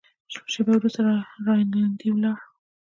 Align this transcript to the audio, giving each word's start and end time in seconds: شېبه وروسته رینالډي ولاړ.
شېبه 0.51 0.71
وروسته 0.77 1.01
رینالډي 1.45 2.09
ولاړ. 2.11 2.37